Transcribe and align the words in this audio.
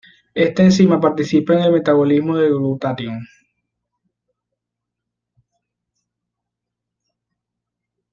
Esta 0.33 0.63
enzima 0.63 0.99
participa 0.99 1.53
en 1.53 1.59
el 1.59 1.73
metabolismo 1.73 2.35
del 2.35 2.55
glutatión. 2.55 3.23